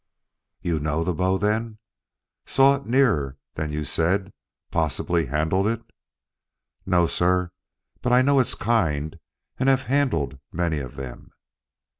"You 0.63 0.79
know 0.79 1.03
the 1.03 1.13
bow, 1.13 1.37
then? 1.37 1.77
Saw 2.47 2.77
it 2.77 2.87
nearer 2.87 3.37
than 3.53 3.71
you 3.71 3.83
said 3.83 4.33
possibly 4.71 5.27
handled 5.27 5.67
it?" 5.67 5.83
"No, 6.87 7.05
sir; 7.05 7.51
but 8.01 8.11
I 8.11 8.23
know 8.23 8.39
its 8.39 8.55
kind 8.55 9.19
and 9.59 9.69
have 9.69 9.83
handled 9.83 10.39
many 10.51 10.79
of 10.79 10.95
them." 10.95 11.29